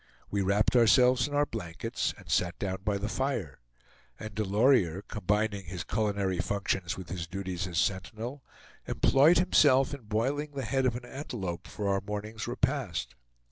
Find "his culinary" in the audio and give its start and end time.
5.65-6.39